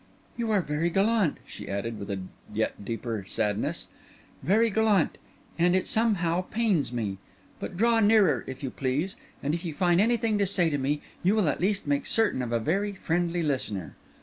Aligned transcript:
"You 0.35 0.49
are 0.49 0.63
very 0.63 0.89
gallant," 0.89 1.37
she 1.45 1.69
added, 1.69 1.99
with 1.99 2.09
a 2.09 2.19
yet 2.51 2.83
deeper 2.83 3.23
sadness... 3.27 3.87
"very 4.41 4.71
gallant... 4.71 5.19
and 5.59 5.75
it 5.75 5.85
somehow 5.85 6.41
pains 6.41 6.91
me. 6.91 7.19
But 7.59 7.77
draw 7.77 7.99
nearer, 7.99 8.43
if 8.47 8.63
you 8.63 8.71
please; 8.71 9.15
and 9.43 9.53
if 9.53 9.63
you 9.63 9.75
find 9.75 10.01
anything 10.01 10.39
to 10.39 10.47
say 10.47 10.71
to 10.71 10.79
me, 10.79 11.03
you 11.21 11.35
will 11.35 11.47
at 11.49 11.61
least 11.61 11.85
make 11.85 12.07
certain 12.07 12.41
of 12.41 12.51
a 12.51 12.57
very 12.59 12.93
friendly 12.93 13.43
listener. 13.43 13.95